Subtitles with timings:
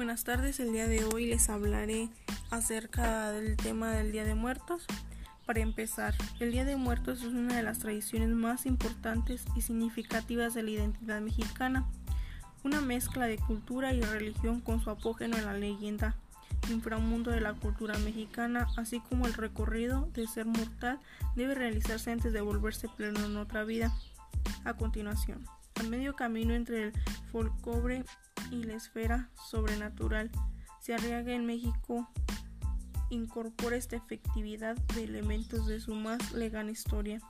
[0.00, 2.08] Buenas tardes, el día de hoy les hablaré
[2.50, 4.86] acerca del tema del Día de Muertos.
[5.44, 10.54] Para empezar, el Día de Muertos es una de las tradiciones más importantes y significativas
[10.54, 11.86] de la identidad mexicana,
[12.64, 16.16] una mezcla de cultura y religión con su apógeno en la leyenda
[16.70, 20.98] inframundo de la cultura mexicana, así como el recorrido de ser mortal
[21.36, 23.92] debe realizarse antes de volverse pleno en otra vida.
[24.64, 26.92] A continuación, a medio camino entre el
[27.30, 28.02] folclore
[28.50, 30.30] y la esfera sobrenatural.
[30.80, 32.08] Se arriesga en México
[33.10, 37.20] incorpora esta efectividad de elementos de su más lejana historia.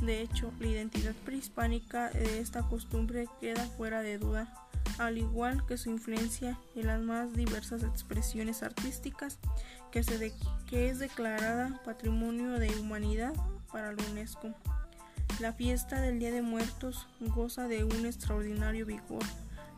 [0.00, 4.52] De hecho, la identidad prehispánica de esta costumbre queda fuera de duda,
[4.98, 9.38] al igual que su influencia en las más diversas expresiones artísticas
[9.90, 10.02] que,
[10.66, 13.32] que es declarada Patrimonio de Humanidad
[13.72, 14.54] para la UNESCO.
[15.40, 19.24] La fiesta del Día de Muertos goza de un extraordinario vigor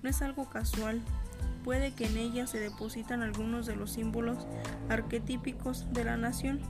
[0.08, 1.02] es algo casual.
[1.64, 4.46] Puede que en ella se depositan algunos de los símbolos
[4.88, 6.60] arquetípicos de la nación.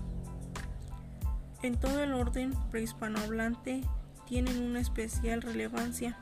[1.63, 3.83] En todo el orden prehispanohablante
[4.27, 6.17] tienen una especial relevancia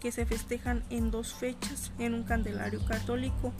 [0.00, 3.52] que se festejan en dos fechas en un candelario católico.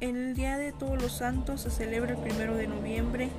[0.00, 3.30] El Día de Todos los Santos se celebra el primero de noviembre,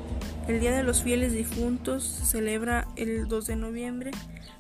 [0.48, 4.12] el Día de los Fieles Difuntos se celebra el 2 de noviembre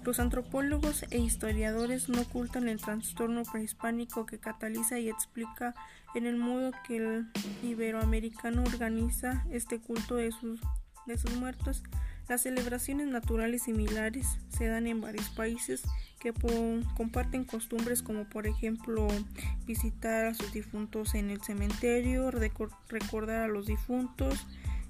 [0.07, 5.75] los antropólogos e historiadores no ocultan el trastorno prehispánico que cataliza y explica
[6.15, 7.27] en el modo que el
[7.61, 10.61] iberoamericano organiza este culto de sus,
[11.07, 11.83] de sus muertos.
[12.29, 15.83] Las celebraciones naturales similares se dan en varios países
[16.21, 16.31] que
[16.95, 19.09] comparten costumbres como por ejemplo
[19.65, 24.47] visitar a sus difuntos en el cementerio, recordar a los difuntos,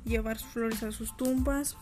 [0.08, 1.78] llevar flores a sus tumbas,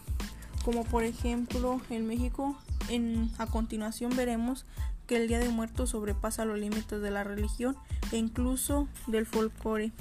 [0.64, 2.58] como por ejemplo en México
[2.90, 4.66] en, a continuación veremos
[5.08, 7.78] que el Día de Muertos sobrepasa los límites de la religión
[8.12, 9.92] e incluso del folclore.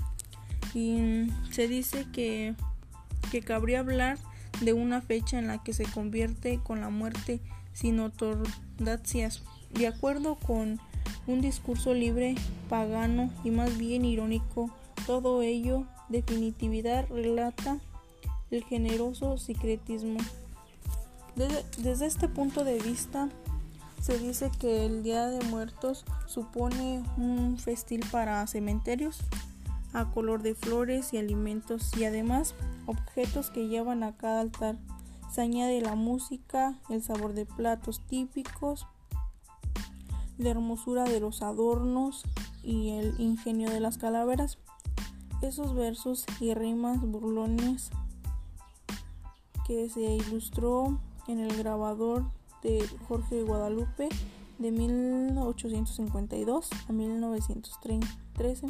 [0.73, 2.55] Y se dice que,
[3.31, 4.19] que cabría hablar
[4.63, 7.41] de una fecha en la que se convierte con la muerte
[7.73, 9.43] sin ortodoxias.
[9.71, 10.81] De acuerdo con
[11.27, 12.35] un discurso libre,
[12.69, 14.71] pagano y más bien irónico,
[15.07, 17.79] todo ello definitividad relata
[18.55, 20.19] el generoso secretismo
[21.35, 23.29] desde, este punto de vista,
[24.01, 29.19] se dice que el Día de Muertos supone un festín para cementerios
[29.93, 32.55] a color de flores y alimentos y además
[32.87, 34.77] objetos que llevan a cada altar.
[35.33, 38.87] Se añade la música, el sabor de platos típicos,
[40.39, 42.23] la hermosura de los adornos
[42.63, 44.59] y el ingenio de las calaveras.
[45.43, 47.91] Esos versos y rimas burlones
[49.67, 52.25] que se ilustró en el grabador
[52.63, 54.09] de Jorge Guadalupe
[54.59, 58.67] de 1852 a 1913.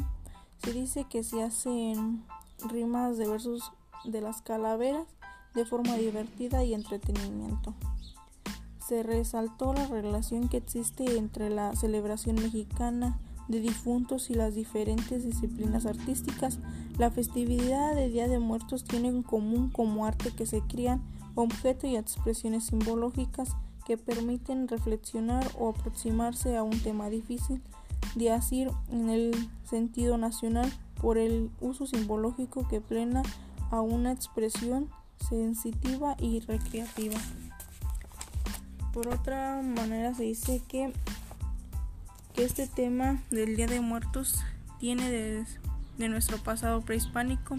[0.63, 2.23] Se dice que se hacen
[2.69, 3.71] rimas de versos
[4.03, 5.05] de las calaveras
[5.53, 7.75] de forma divertida y entretenimiento.
[8.85, 15.23] Se resaltó la relación que existe entre la celebración mexicana de difuntos y las diferentes
[15.23, 16.59] disciplinas artísticas.
[16.97, 21.01] La festividad de Día de Muertos tiene en común como arte que se crían
[21.35, 23.49] objeto y expresiones simbológicas
[23.85, 27.61] que permiten reflexionar o aproximarse a un tema difícil
[28.15, 33.21] de asir en el sentido nacional por el uso simbológico que plena
[33.71, 34.89] a una expresión
[35.29, 37.15] sensitiva y recreativa.
[38.93, 40.93] Por otra manera se dice que,
[42.35, 44.43] que este tema del Día de Muertos
[44.79, 47.55] tiene de, nuestro pasado prehispánico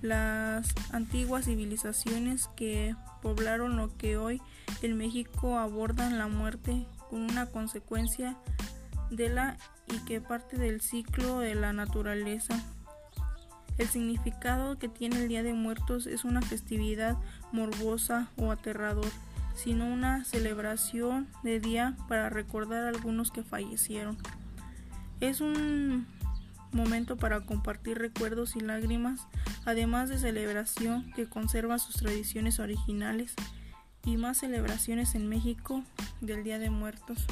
[0.00, 4.40] las antiguas civilizaciones que poblaron lo que hoy
[4.82, 8.36] en México abordan la muerte con una consecuencia
[9.10, 9.56] de la
[9.88, 12.62] y que parte del ciclo de la naturaleza.
[13.78, 17.16] El significado que tiene el Día de Muertos es una festividad
[17.50, 19.10] morbosa o aterrador,
[19.54, 24.18] sino una celebración de día para recordar a algunos que fallecieron.
[25.20, 26.06] Es un
[26.72, 29.26] momento para compartir recuerdos y lágrimas,
[29.64, 33.34] además de celebración que conserva sus tradiciones originales
[34.04, 35.84] y más celebraciones en México
[36.20, 37.26] del Día de Muertos.